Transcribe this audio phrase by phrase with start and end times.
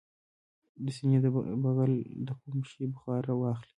[0.83, 1.93] د سینې د بغل لپاره
[2.27, 3.69] د کوم شي بخار واخلئ؟